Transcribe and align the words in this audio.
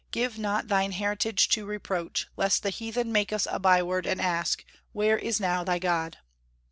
give 0.09 0.35
not 0.39 0.67
Thine 0.67 0.93
heritage 0.93 1.47
to 1.49 1.63
reproach, 1.63 2.25
lest 2.35 2.63
the 2.63 2.71
heathen 2.71 3.11
make 3.11 3.31
us 3.31 3.47
a 3.51 3.59
by 3.59 3.83
word, 3.83 4.07
and 4.07 4.19
ask, 4.19 4.65
Where 4.93 5.19
is 5.19 5.39
now 5.39 5.63
thy 5.63 5.77
God?" 5.77 6.17